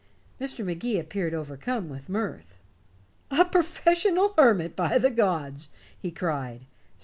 Mr. 0.41 0.65
Magee 0.65 0.97
appeared 0.97 1.31
overcome 1.31 1.87
with 1.87 2.09
mirth. 2.09 2.59
"A 3.29 3.45
professional 3.45 4.33
hermit, 4.35 4.75
by 4.75 4.97
the 4.97 5.11
gods!" 5.11 5.69
he 5.95 6.09
cried. 6.09 6.65